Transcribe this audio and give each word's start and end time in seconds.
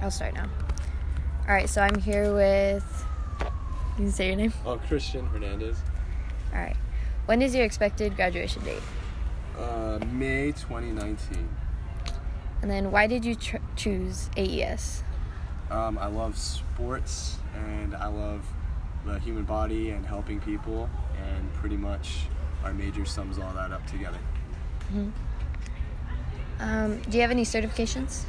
I'll 0.00 0.10
start 0.10 0.34
now. 0.34 0.48
All 1.46 1.54
right, 1.54 1.68
so 1.68 1.80
I'm 1.82 1.98
here 1.98 2.34
with. 2.34 3.06
You 3.98 4.04
can 4.04 4.12
say 4.12 4.28
your 4.28 4.36
name. 4.36 4.52
Oh, 4.64 4.78
Christian 4.78 5.26
Hernandez. 5.26 5.76
All 6.52 6.60
right. 6.60 6.76
When 7.26 7.42
is 7.42 7.54
your 7.54 7.64
expected 7.64 8.16
graduation 8.16 8.64
date? 8.64 8.82
Uh, 9.58 9.98
May 10.12 10.52
2019. 10.52 11.48
And 12.62 12.70
then 12.70 12.90
why 12.90 13.06
did 13.06 13.24
you 13.24 13.34
tr- 13.34 13.56
choose 13.76 14.30
AES? 14.36 15.02
Um, 15.70 15.98
I 15.98 16.06
love 16.06 16.36
sports 16.38 17.38
and 17.54 17.94
I 17.94 18.06
love 18.06 18.44
the 19.04 19.18
human 19.18 19.44
body 19.44 19.90
and 19.90 20.06
helping 20.06 20.40
people, 20.40 20.88
and 21.16 21.52
pretty 21.54 21.76
much 21.76 22.26
our 22.64 22.72
major 22.72 23.04
sums 23.04 23.38
all 23.38 23.52
that 23.54 23.72
up 23.72 23.84
together. 23.86 24.18
Hmm. 24.90 25.10
Um, 26.60 27.02
do 27.02 27.16
you 27.16 27.22
have 27.22 27.32
any 27.32 27.44
certifications? 27.44 28.24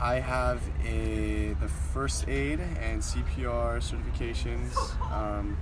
I 0.00 0.20
have 0.20 0.62
a 0.86 1.54
the 1.60 1.68
first 1.68 2.28
aid 2.28 2.60
and 2.80 3.02
CPR 3.02 3.78
certifications, 3.80 4.72
um, 5.12 5.56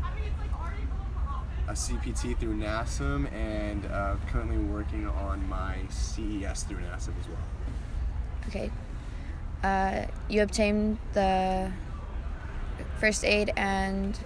a 1.69 1.73
CPT 1.73 2.39
through 2.39 2.55
NASM, 2.57 3.33
and 3.33 3.87
uh, 3.87 4.17
currently 4.29 4.59
working 4.59 5.07
on 5.09 5.49
my 5.49 5.79
CES 5.89 6.65
through 6.65 6.79
NASM 6.81 7.15
as 7.19 7.29
well. 7.29 7.39
Okay. 8.49 8.71
Uh, 9.65 10.05
you 10.29 10.43
obtained 10.43 10.99
the 11.15 11.73
first 13.01 13.25
aid 13.25 13.53
and 13.57 14.19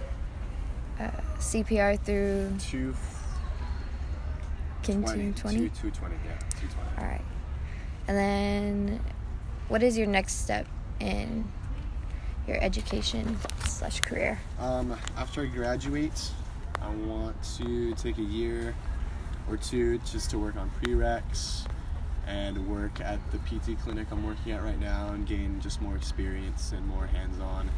uh, 0.99 1.09
CPR 1.39 1.97
through 1.99 2.51
Two 2.59 2.93
Kin 4.83 5.01
twenty, 5.03 5.31
220? 5.31 5.57
two 5.57 5.69
two 5.69 5.91
twenty, 5.91 6.15
yeah, 6.25 6.37
two 6.59 6.67
twenty. 6.67 6.89
All 6.97 7.05
right. 7.05 7.21
And 8.07 8.17
then 8.17 8.99
what 9.71 9.81
is 9.81 9.97
your 9.97 10.05
next 10.05 10.43
step 10.43 10.67
in 10.99 11.49
your 12.45 12.57
education 12.61 13.37
slash 13.65 14.01
career? 14.01 14.37
Um, 14.59 14.97
after 15.15 15.43
I 15.43 15.45
graduate, 15.45 16.29
I 16.81 16.89
want 16.89 17.41
to 17.55 17.93
take 17.93 18.17
a 18.17 18.23
year 18.23 18.75
or 19.49 19.55
two 19.55 19.97
just 19.99 20.29
to 20.31 20.39
work 20.39 20.57
on 20.57 20.69
prereqs 20.81 21.65
and 22.27 22.67
work 22.67 22.99
at 22.99 23.19
the 23.31 23.37
PT 23.37 23.79
clinic 23.81 24.07
I'm 24.11 24.25
working 24.25 24.51
at 24.51 24.61
right 24.61 24.79
now 24.79 25.13
and 25.13 25.25
gain 25.25 25.61
just 25.61 25.81
more 25.81 25.95
experience 25.95 26.73
and 26.73 26.85
more 26.85 27.05
hands-on 27.05 27.69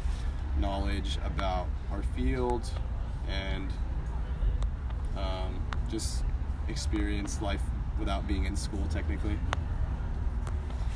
knowledge 0.58 1.18
about 1.24 1.68
our 1.92 2.02
field 2.16 2.68
and 3.28 3.70
um, 5.16 5.62
just 5.88 6.24
experience 6.66 7.40
life 7.40 7.62
without 8.00 8.26
being 8.26 8.46
in 8.46 8.56
school 8.56 8.84
technically. 8.90 9.38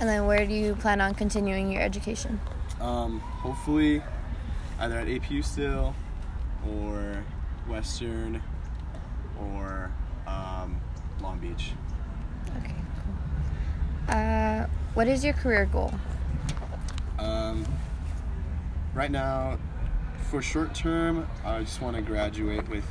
And 0.01 0.09
then 0.09 0.27
where 0.27 0.47
do 0.47 0.55
you 0.55 0.75
plan 0.77 1.01
on 1.01 1.15
continuing 1.15 1.73
your 1.73 1.83
education? 1.83 2.41
Um, 2.81 3.21
hopefully, 3.21 4.03
either 4.79 4.99
at 4.99 5.09
APU 5.09 5.45
still, 5.45 5.95
or 6.69 7.25
Western, 7.67 8.41
or 9.41 9.91
um, 10.27 10.81
Long 11.21 11.39
Beach. 11.39 11.73
Okay, 12.59 12.75
cool. 13.05 14.15
Uh, 14.17 14.67
what 14.95 15.09
is 15.09 15.25
your 15.25 15.35
career 15.35 15.67
goal? 15.67 15.93
Um, 17.19 17.65
right 18.95 19.11
now, 19.11 19.59
for 20.31 20.41
short 20.43 20.75
term, 20.75 21.27
I 21.45 21.61
just 21.61 21.83
want 21.83 21.97
to 21.97 22.03
graduate 22.03 22.69
with 22.69 22.85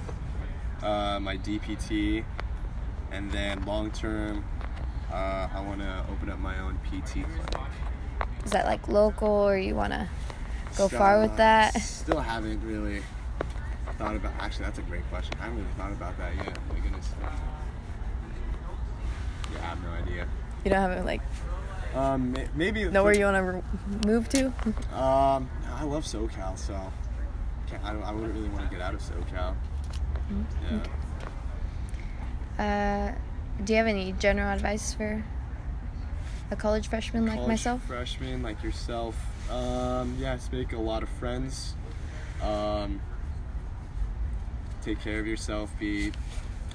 uh, 0.83 1.19
my 1.21 1.38
DPT, 1.38 2.25
and 3.11 3.31
then 3.31 3.66
long 3.66 3.92
term, 3.92 4.44
uh, 5.11 5.47
I 5.53 5.61
want 5.61 5.80
to 5.81 6.05
open 6.11 6.30
up 6.30 6.39
my 6.39 6.59
own 6.59 6.77
PT 6.86 7.11
clinic. 7.13 7.72
Is 8.45 8.52
that 8.52 8.66
like 8.66 8.88
local 8.88 9.27
or 9.30 9.58
you 9.58 9.75
want 9.75 9.94
to 9.94 10.08
go 10.77 10.88
far 10.88 11.19
with 11.22 11.36
that? 11.38 11.73
Still 11.81 12.19
haven't 12.19 12.61
really 12.66 13.02
thought 13.98 14.15
about. 14.15 14.33
Actually, 14.39 14.65
that's 14.65 14.80
a 14.80 14.83
great 14.83 15.08
question. 15.09 15.33
I 15.39 15.43
haven't 15.45 15.58
really 15.59 15.70
thought 15.77 15.92
about 15.92 16.17
that 16.17 16.36
yet. 16.36 16.58
My 16.70 16.80
goodness. 16.80 17.09
Yeah, 19.54 19.59
I 19.59 19.65
have 19.65 19.83
no 19.83 19.89
idea. 19.92 20.27
You 20.64 20.71
don't 20.71 20.89
have 20.92 21.05
like 21.05 21.21
Um, 21.95 22.32
may- 22.33 22.48
maybe 22.53 22.83
know 22.89 23.03
where 23.03 23.17
you 23.17 23.26
want 23.26 23.37
to 23.37 23.43
re- 23.43 23.61
move 24.05 24.27
to? 24.30 24.48
Um, 24.93 25.49
I 25.73 25.83
love 25.83 26.03
SoCal, 26.05 26.58
so 26.58 26.73
can't, 27.67 27.83
I, 27.83 27.93
don't- 27.93 28.03
I 28.03 28.11
wouldn't 28.11 28.33
really 28.33 28.49
want 28.49 28.70
to 28.70 28.76
get 28.76 28.82
out 28.86 28.93
of 28.93 29.02
SoCal. 29.02 29.55
Mm-hmm. 30.32 30.77
Yeah. 32.59 33.14
Uh, 33.14 33.15
do 33.64 33.73
you 33.73 33.78
have 33.78 33.88
any 33.88 34.14
general 34.14 34.50
advice 34.50 34.94
for 34.94 35.23
a 36.52 36.56
college 36.56 36.88
freshman 36.88 37.26
like 37.26 37.36
College 37.36 37.48
myself? 37.48 37.84
freshman 37.86 38.42
like 38.42 38.64
yourself. 38.64 39.16
Um, 39.52 40.16
yeah, 40.20 40.36
just 40.36 40.52
make 40.52 40.73
a 40.73 40.78
lot 40.78 41.04
of 41.04 41.10
friends. 41.10 41.73
Um, 42.42 43.02
take 44.82 45.02
care 45.02 45.20
of 45.20 45.28
yourself. 45.28 45.72
Be, 45.80 46.12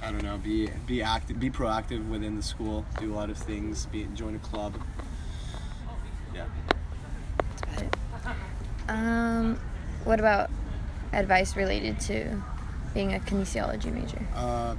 I 0.03 0.10
don't 0.10 0.22
know, 0.22 0.38
be 0.38 0.70
be 0.87 1.03
active, 1.03 1.38
be 1.38 1.50
proactive 1.50 2.09
within 2.09 2.37
the 2.37 2.43
school. 2.43 2.84
Do 2.99 3.12
a 3.12 3.16
lot 3.16 3.31
of 3.31 3.38
things. 3.38 3.87
Be 3.87 4.04
join 4.14 4.34
a 4.34 4.38
club. 4.38 4.75
Yeah. 6.34 6.47
That's 7.49 7.62
about 7.62 8.37
it. 8.37 8.91
Um, 8.91 9.60
what 10.04 10.19
about 10.19 10.50
advice 11.12 11.56
related 11.56 12.00
to 12.00 12.43
being 12.94 13.14
a 13.14 13.19
kinesiology 13.19 13.93
major? 13.93 14.26
Uh, 14.34 14.75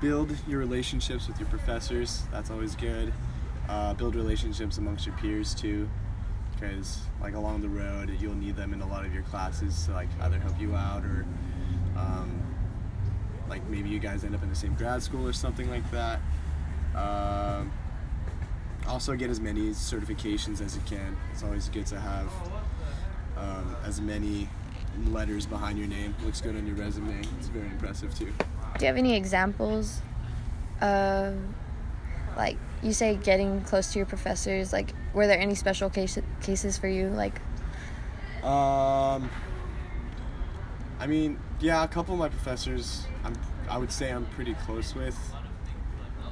build 0.00 0.36
your 0.46 0.58
relationships 0.58 1.28
with 1.28 1.38
your 1.38 1.48
professors. 1.48 2.22
That's 2.30 2.50
always 2.50 2.74
good. 2.76 3.12
Uh, 3.68 3.94
build 3.94 4.14
relationships 4.14 4.78
amongst 4.78 5.06
your 5.06 5.16
peers 5.16 5.54
too, 5.54 5.88
because 6.52 7.00
like 7.20 7.34
along 7.34 7.62
the 7.62 7.68
road, 7.68 8.16
you'll 8.20 8.34
need 8.34 8.56
them 8.56 8.72
in 8.72 8.80
a 8.80 8.86
lot 8.86 9.04
of 9.04 9.12
your 9.12 9.24
classes 9.24 9.86
to 9.86 9.92
like 9.92 10.08
either 10.22 10.38
help 10.38 10.60
you 10.60 10.74
out 10.74 11.04
or 11.04 11.26
um, 11.96 12.42
like 13.48 13.66
maybe 13.68 13.88
you 13.88 13.98
guys 13.98 14.24
end 14.24 14.34
up 14.34 14.42
in 14.42 14.48
the 14.48 14.54
same 14.54 14.74
grad 14.74 15.02
school 15.02 15.26
or 15.26 15.32
something 15.32 15.68
like 15.70 15.88
that. 15.90 16.20
Um, 16.94 17.72
also, 18.86 19.16
get 19.16 19.30
as 19.30 19.40
many 19.40 19.70
certifications 19.70 20.60
as 20.60 20.76
you 20.76 20.82
can. 20.86 21.16
It's 21.32 21.42
always 21.42 21.68
good 21.68 21.86
to 21.86 21.98
have 21.98 22.30
um, 23.36 23.76
as 23.84 24.00
many 24.00 24.48
letters 25.06 25.46
behind 25.46 25.78
your 25.78 25.88
name. 25.88 26.14
Looks 26.24 26.40
good 26.40 26.56
on 26.56 26.66
your 26.66 26.76
resume. 26.76 27.20
It's 27.38 27.48
very 27.48 27.66
impressive 27.66 28.16
too. 28.18 28.26
Do 28.78 28.84
you 28.84 28.86
have 28.86 28.96
any 28.96 29.14
examples 29.16 30.00
of, 30.80 31.36
like, 32.36 32.56
you 32.82 32.92
say 32.92 33.16
getting 33.16 33.62
close 33.62 33.92
to 33.92 33.98
your 33.98 34.06
professors? 34.06 34.72
Like, 34.72 34.92
were 35.14 35.26
there 35.26 35.38
any 35.38 35.54
special 35.54 35.88
case- 35.90 36.18
cases 36.42 36.76
for 36.78 36.88
you? 36.88 37.08
Like, 37.08 37.40
Um, 38.42 39.28
I 41.00 41.06
mean, 41.06 41.38
yeah, 41.60 41.82
a 41.82 41.88
couple 41.88 42.14
of 42.14 42.20
my 42.20 42.28
professors, 42.28 43.06
I'm, 43.24 43.34
I 43.68 43.76
would 43.78 43.90
say 43.90 44.10
I'm 44.12 44.26
pretty 44.26 44.54
close 44.66 44.94
with, 44.94 45.18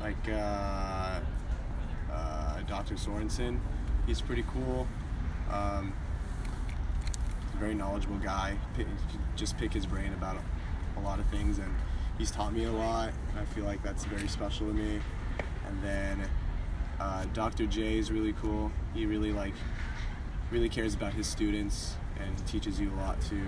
like 0.00 0.28
uh, 0.28 1.20
uh, 2.12 2.60
Dr. 2.68 2.94
Sorensen. 2.94 3.58
He's 4.06 4.20
pretty 4.20 4.44
cool. 4.52 4.86
Um, 5.50 5.92
very 7.54 7.74
knowledgeable 7.74 8.18
guy. 8.18 8.56
Just 9.36 9.56
pick 9.58 9.72
his 9.72 9.86
brain 9.86 10.12
about 10.12 10.36
a 10.96 11.00
lot 11.00 11.18
of 11.18 11.26
things, 11.26 11.58
and 11.58 11.74
he's 12.18 12.30
taught 12.30 12.52
me 12.52 12.64
a 12.64 12.72
lot. 12.72 13.12
I 13.38 13.44
feel 13.46 13.64
like 13.64 13.82
that's 13.82 14.04
very 14.04 14.28
special 14.28 14.66
to 14.68 14.72
me. 14.72 15.00
And 15.66 15.82
then 15.82 16.28
uh, 17.00 17.26
Dr. 17.32 17.66
J 17.66 17.98
is 17.98 18.10
really 18.10 18.32
cool. 18.34 18.70
He 18.94 19.06
really 19.06 19.32
like 19.32 19.54
really 20.50 20.68
cares 20.68 20.94
about 20.94 21.12
his 21.14 21.26
students 21.26 21.94
and 22.20 22.46
teaches 22.46 22.80
you 22.80 22.92
a 22.92 22.96
lot 22.96 23.20
too. 23.22 23.46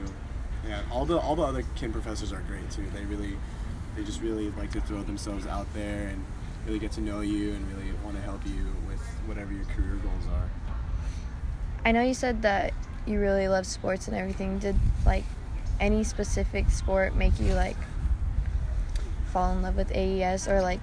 Yeah, 0.66 0.83
all 0.91 1.05
the 1.05 1.19
all 1.19 1.37
the 1.37 1.43
other 1.43 1.62
kin 1.77 1.93
professors 1.93 2.33
are 2.33 2.41
great 2.43 2.71
too. 2.71 2.84
They 2.95 3.05
really 3.05 3.37
they 3.97 4.05
just 4.05 4.21
really 4.21 4.50
like 4.53 4.71
to 4.72 4.81
throw 4.81 5.03
themselves 5.03 5.47
out 5.47 5.72
there 5.75 6.09
and 6.09 6.25
really 6.66 6.78
get 6.78 6.93
to 6.93 7.00
know 7.00 7.21
you 7.21 7.53
and 7.53 7.72
really 7.72 7.93
want 8.05 8.16
to 8.16 8.22
help 8.22 8.45
you 8.47 8.66
with 8.89 9.00
whatever 9.27 9.53
your 9.53 9.65
career 9.66 9.95
goals 10.03 10.25
are. 10.33 10.51
I 11.84 11.92
know 11.92 12.03
you 12.03 12.15
said 12.15 12.42
that 12.42 12.75
you 13.06 13.20
really 13.20 13.48
love 13.48 13.66
sports 13.66 14.08
and 14.08 14.16
everything. 14.16 14.58
Did, 14.58 14.76
like, 15.04 15.24
any 15.80 16.04
specific 16.04 16.70
sport 16.70 17.14
make 17.14 17.38
you, 17.41 17.54
like, 17.54 17.76
fall 19.32 19.53
in 19.53 19.62
love 19.62 19.76
with 19.76 19.91
AES 19.92 20.48
or, 20.48 20.60
like, 20.60 20.80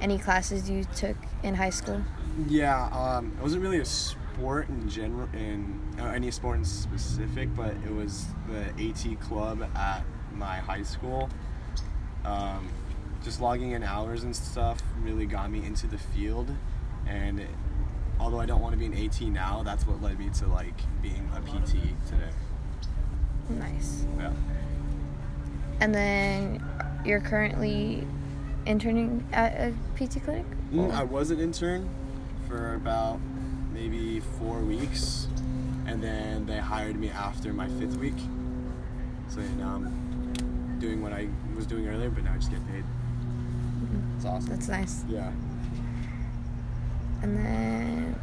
any 0.00 0.18
classes 0.18 0.68
you 0.68 0.84
took 0.96 1.16
in 1.42 1.54
high 1.54 1.70
school? 1.70 2.02
Yeah, 2.48 2.88
um, 2.88 3.32
it 3.38 3.42
wasn't 3.42 3.62
really 3.62 3.80
a 3.80 3.84
sport 3.84 4.68
in 4.68 4.88
general, 4.88 5.28
in 5.32 5.80
uh, 5.98 6.06
any 6.06 6.30
sport 6.30 6.58
in 6.58 6.64
specific, 6.64 7.54
but 7.54 7.74
it 7.84 7.92
was 7.92 8.26
the 8.48 8.88
AT 8.88 9.20
club 9.20 9.62
at 9.74 10.02
my 10.34 10.56
high 10.56 10.82
school. 10.82 11.30
Um, 12.24 12.68
just 13.22 13.40
logging 13.40 13.70
in 13.72 13.82
hours 13.82 14.24
and 14.24 14.34
stuff 14.34 14.78
really 15.00 15.26
got 15.26 15.50
me 15.50 15.64
into 15.64 15.86
the 15.86 15.98
field, 15.98 16.50
and 17.06 17.40
it, 17.40 17.50
although 18.24 18.40
I 18.40 18.46
don't 18.46 18.62
want 18.62 18.72
to 18.72 18.78
be 18.78 18.86
an 18.86 18.94
AT 19.04 19.20
now, 19.20 19.62
that's 19.62 19.86
what 19.86 20.00
led 20.00 20.18
me 20.18 20.30
to 20.38 20.46
like 20.46 20.74
being 21.02 21.30
a 21.36 21.40
PT 21.42 21.72
today. 22.08 22.32
Nice. 23.50 24.06
Yeah. 24.18 24.32
And 25.80 25.94
then 25.94 26.64
you're 27.04 27.20
currently 27.20 28.06
interning 28.64 29.26
at 29.34 29.52
a 29.52 29.74
PT 29.96 30.24
clinic? 30.24 30.46
Mm, 30.72 30.90
I 30.92 31.04
was 31.04 31.30
an 31.30 31.38
intern 31.38 31.90
for 32.48 32.74
about 32.76 33.20
maybe 33.74 34.20
four 34.20 34.60
weeks, 34.60 35.28
and 35.86 36.02
then 36.02 36.46
they 36.46 36.56
hired 36.56 36.96
me 36.96 37.10
after 37.10 37.52
my 37.52 37.68
fifth 37.68 37.98
week. 37.98 38.16
So 39.28 39.42
now 39.58 39.74
I'm 39.74 40.78
doing 40.78 41.02
what 41.02 41.12
I 41.12 41.28
was 41.54 41.66
doing 41.66 41.86
earlier, 41.88 42.08
but 42.08 42.24
now 42.24 42.32
I 42.32 42.36
just 42.36 42.50
get 42.50 42.66
paid. 42.68 42.84
It's 44.16 44.24
awesome. 44.24 44.48
That's 44.48 44.68
nice. 44.68 45.04
yeah. 45.10 45.30
And 47.24 47.38
then 47.38 48.20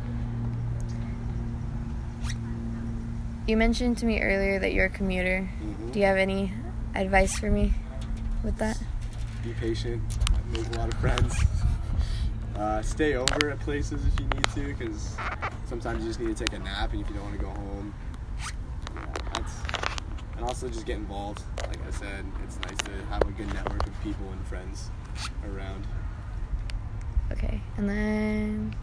you 3.47 3.57
mentioned 3.57 3.97
to 3.97 4.05
me 4.05 4.21
earlier 4.21 4.59
that 4.59 4.73
you're 4.73 4.85
a 4.85 4.89
commuter. 4.89 5.49
Mhm. 5.59 5.91
Do 5.91 5.99
you 5.99 6.05
have 6.05 6.17
any 6.17 6.53
advice 6.93 7.35
for 7.39 7.49
me 7.49 7.73
with 8.43 8.57
that? 8.57 8.77
Be 9.43 9.53
patient. 9.53 10.03
Make 10.51 10.67
a 10.75 10.77
lot 10.77 10.93
of 10.93 10.99
friends. 10.99 11.35
Uh, 12.53 12.81
stay 12.81 13.15
over 13.15 13.49
at 13.49 13.59
places 13.61 14.05
if 14.05 14.19
you 14.19 14.27
need 14.27 14.45
to, 14.53 14.75
because 14.77 15.15
sometimes 15.65 16.03
you 16.03 16.09
just 16.09 16.19
need 16.19 16.35
to 16.35 16.45
take 16.45 16.53
a 16.53 16.59
nap, 16.59 16.91
and 16.91 17.01
if 17.01 17.07
you 17.09 17.15
don't 17.15 17.23
want 17.23 17.39
to 17.39 17.43
go 17.43 17.49
home, 17.49 17.93
yeah, 18.93 19.05
that's. 19.33 19.53
And 20.35 20.45
also 20.45 20.67
just 20.67 20.85
get 20.85 20.97
involved. 20.97 21.41
Like 21.65 21.79
I 21.87 21.91
said, 21.91 22.23
it's 22.43 22.59
nice 22.59 22.77
to 22.85 22.91
have 23.09 23.21
a 23.23 23.31
good 23.31 23.51
network 23.53 23.87
of 23.87 23.99
people 24.03 24.29
and 24.31 24.45
friends 24.45 24.91
around. 25.43 25.87
Okay. 27.31 27.61
And 27.77 27.89
then 27.89 28.75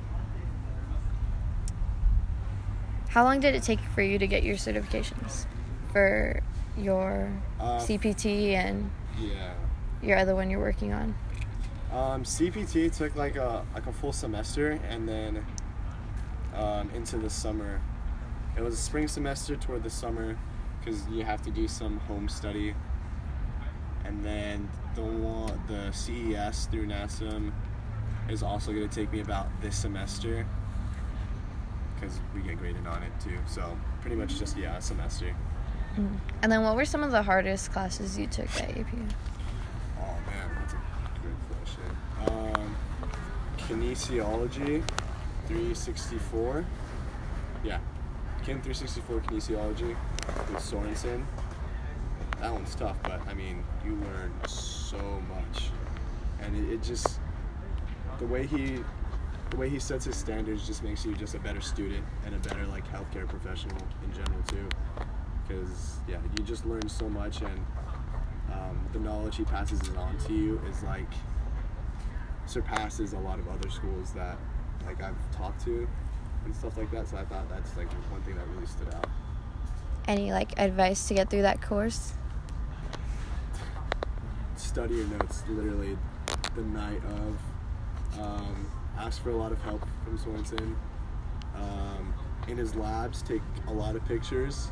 how 3.08 3.24
long 3.24 3.40
did 3.40 3.54
it 3.54 3.62
take 3.62 3.80
for 3.94 4.02
you 4.02 4.18
to 4.18 4.26
get 4.26 4.42
your 4.42 4.56
certifications 4.56 5.46
for 5.92 6.40
your 6.76 7.30
Uh, 7.58 7.78
CPT 7.78 8.54
and 8.54 8.90
Yeah. 9.18 9.52
your 10.02 10.16
other 10.18 10.34
one 10.34 10.50
you're 10.50 10.60
working 10.60 10.92
on? 10.92 11.14
Um, 11.92 12.22
CPT 12.24 12.90
took 12.94 13.16
like 13.16 13.36
a 13.36 13.64
like 13.74 13.86
a 13.86 13.92
full 13.92 14.12
semester, 14.12 14.78
and 14.88 15.08
then 15.08 15.44
um, 16.54 16.90
into 16.94 17.16
the 17.18 17.30
summer. 17.30 17.80
It 18.56 18.60
was 18.62 18.74
a 18.74 18.78
spring 18.78 19.06
semester 19.08 19.56
toward 19.56 19.82
the 19.84 19.90
summer, 19.90 20.36
because 20.78 21.06
you 21.08 21.24
have 21.24 21.40
to 21.42 21.50
do 21.50 21.66
some 21.68 21.98
home 22.00 22.28
study. 22.28 22.74
And 24.04 24.24
then 24.24 24.68
the 24.94 25.52
the 25.68 25.92
CES 25.92 26.66
through 26.66 26.86
NASM 26.86 27.52
is 28.28 28.42
also 28.42 28.72
going 28.72 28.88
to 28.88 28.94
take 28.94 29.10
me 29.12 29.20
about 29.20 29.46
this 29.62 29.76
semester, 29.76 30.46
because 31.98 32.18
we 32.34 32.40
get 32.42 32.58
graded 32.58 32.86
on 32.86 33.02
it 33.02 33.12
too. 33.22 33.38
So 33.46 33.76
pretty 34.00 34.16
much 34.16 34.38
just 34.38 34.56
yeah, 34.56 34.76
a 34.76 34.80
semester. 34.80 35.34
Mm. 35.96 36.18
And 36.42 36.52
then 36.52 36.62
what 36.62 36.76
were 36.76 36.84
some 36.84 37.02
of 37.02 37.10
the 37.10 37.22
hardest 37.22 37.72
classes 37.72 38.18
you 38.18 38.26
took 38.26 38.48
at 38.60 38.70
AP? 38.76 38.86
Oh 40.00 40.16
man, 40.26 40.50
that's 40.60 40.74
a 40.74 40.80
good 41.22 41.36
question. 41.50 41.82
Um, 42.26 42.76
kinesiology, 43.58 44.82
364. 45.46 46.64
Yeah, 47.64 47.78
Kin 48.44 48.62
364 48.62 49.20
kinesiology 49.20 49.96
with 50.52 50.62
Sorensen. 50.62 51.24
That 52.40 52.52
one's 52.52 52.74
tough, 52.76 52.96
but 53.02 53.20
I 53.26 53.34
mean, 53.34 53.64
you 53.84 53.96
learn 53.96 54.32
so 54.46 54.98
much, 55.28 55.70
and 56.40 56.56
it, 56.56 56.74
it 56.74 56.82
just 56.82 57.18
the 58.20 58.26
way 58.26 58.46
he 58.46 58.78
the 59.50 59.56
way 59.56 59.68
he 59.68 59.78
sets 59.78 60.04
his 60.04 60.16
standards 60.16 60.66
just 60.66 60.82
makes 60.82 61.04
you 61.04 61.14
just 61.14 61.34
a 61.34 61.38
better 61.38 61.60
student 61.60 62.04
and 62.24 62.34
a 62.34 62.38
better 62.38 62.66
like 62.66 62.86
healthcare 62.88 63.26
professional 63.26 63.78
in 64.04 64.12
general 64.12 64.42
too. 64.46 64.68
Because 65.46 65.96
yeah, 66.06 66.18
you 66.36 66.44
just 66.44 66.66
learn 66.66 66.88
so 66.88 67.08
much 67.08 67.40
and 67.40 67.66
um, 68.52 68.78
the 68.92 68.98
knowledge 68.98 69.36
he 69.36 69.44
passes 69.44 69.80
on 69.96 70.16
to 70.26 70.32
you 70.34 70.60
is 70.68 70.82
like 70.82 71.10
surpasses 72.46 73.12
a 73.12 73.18
lot 73.18 73.38
of 73.38 73.48
other 73.48 73.70
schools 73.70 74.12
that 74.12 74.36
like 74.86 75.02
I've 75.02 75.36
talked 75.36 75.64
to 75.64 75.88
and 76.44 76.54
stuff 76.54 76.76
like 76.76 76.90
that. 76.90 77.08
So 77.08 77.16
I 77.16 77.24
thought 77.24 77.48
that's 77.48 77.76
like 77.76 77.90
one 78.10 78.22
thing 78.22 78.36
that 78.36 78.46
really 78.48 78.66
stood 78.66 78.92
out. 78.94 79.08
Any 80.06 80.32
like 80.32 80.58
advice 80.58 81.08
to 81.08 81.14
get 81.14 81.30
through 81.30 81.42
that 81.42 81.62
course? 81.62 82.12
Study 84.56 84.96
your 84.96 85.06
notes 85.06 85.42
literally 85.48 85.96
the 86.54 86.62
night 86.62 87.02
of. 87.04 88.20
Um, 88.20 88.70
ask 88.98 89.22
for 89.22 89.30
a 89.30 89.36
lot 89.36 89.52
of 89.52 89.62
help 89.62 89.82
from 90.04 90.18
Swanson. 90.18 90.76
Um, 91.54 92.14
in 92.48 92.56
his 92.56 92.74
labs, 92.74 93.22
take 93.22 93.42
a 93.68 93.72
lot 93.72 93.96
of 93.96 94.04
pictures. 94.06 94.68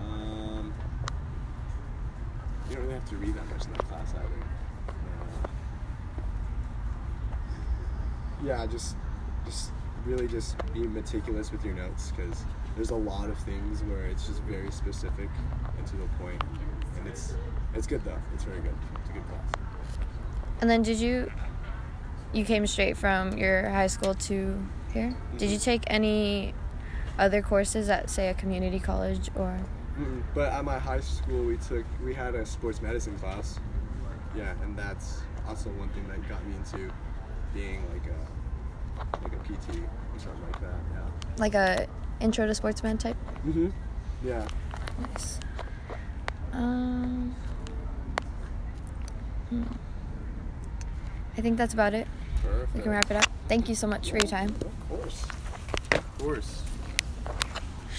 Um, 0.00 0.72
you 2.68 2.76
don't 2.76 2.84
really 2.84 2.94
have 2.94 3.08
to 3.10 3.16
read 3.16 3.34
that 3.34 3.48
much 3.50 3.64
in 3.64 3.72
that 3.72 3.88
class 3.88 4.14
either. 4.14 4.94
Yeah, 8.42 8.66
just 8.66 8.96
just 9.44 9.72
really 10.06 10.26
just 10.26 10.56
be 10.72 10.80
meticulous 10.80 11.52
with 11.52 11.64
your 11.64 11.74
notes 11.74 12.12
because 12.16 12.44
there's 12.74 12.90
a 12.90 12.96
lot 12.96 13.28
of 13.28 13.38
things 13.38 13.82
where 13.82 14.06
it's 14.06 14.26
just 14.26 14.40
very 14.42 14.70
specific 14.70 15.28
and 15.76 15.86
to 15.86 15.96
the 15.96 16.06
point, 16.18 16.42
and 16.98 17.06
it's 17.06 17.34
it's 17.74 17.86
good 17.86 18.02
though. 18.04 18.18
It's 18.34 18.44
very 18.44 18.60
good. 18.60 18.74
It's 19.00 19.10
a 19.10 19.12
good 19.12 19.28
class. 19.28 19.52
And 20.62 20.70
then 20.70 20.82
did 20.82 20.98
you 20.98 21.30
you 22.32 22.44
came 22.44 22.66
straight 22.66 22.96
from 22.96 23.36
your 23.38 23.68
high 23.70 23.86
school 23.88 24.14
to 24.14 24.62
here? 24.92 25.14
Did 25.38 25.50
you 25.50 25.58
Mhm. 25.58 25.62
take 25.64 25.82
any 25.88 26.54
other 27.18 27.42
courses 27.42 27.88
at 27.88 28.08
say 28.10 28.28
a 28.28 28.34
community 28.34 28.78
college 28.80 29.30
or 29.34 29.58
Mm-mm. 29.98 30.22
But 30.34 30.52
at 30.52 30.64
my 30.64 30.78
high 30.78 31.00
school, 31.00 31.44
we 31.44 31.56
took 31.58 31.84
we 32.02 32.14
had 32.14 32.34
a 32.34 32.46
sports 32.46 32.80
medicine 32.80 33.18
class. 33.18 33.58
Yeah, 34.34 34.54
and 34.62 34.76
that's 34.76 35.20
also 35.48 35.68
one 35.70 35.88
thing 35.90 36.06
that 36.08 36.26
got 36.28 36.42
me 36.46 36.54
into 36.56 36.90
being 37.52 37.82
like 37.92 38.06
a 38.06 39.18
like 39.24 39.32
a 39.32 39.42
PT 39.44 39.76
or 40.14 40.18
something 40.18 40.42
like 40.44 40.60
that. 40.60 40.78
Yeah. 40.94 41.06
like 41.36 41.54
a 41.54 41.86
intro 42.20 42.46
to 42.46 42.54
sportsman 42.54 42.96
type? 42.98 43.16
Mhm. 43.46 43.72
Yeah. 44.24 44.46
Nice. 45.00 45.40
Um, 46.52 47.34
hmm. 49.50 49.62
I 51.36 51.40
think 51.40 51.56
that's 51.58 51.74
about 51.74 51.94
it. 51.94 52.06
Perfect. 52.42 52.74
We 52.74 52.82
can 52.82 52.90
wrap 52.92 53.10
it 53.10 53.16
up. 53.16 53.30
Thank 53.48 53.68
you 53.68 53.74
so 53.74 53.86
much 53.86 54.10
for 54.10 54.16
your 54.16 54.26
time. 54.26 54.54
Of 54.60 54.88
course. 54.88 55.26
Of 55.92 56.18
course. 56.18 56.62